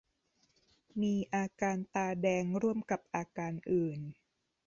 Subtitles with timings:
[1.01, 3.99] มีอาการตาแดงร่วมกับอาการอื่น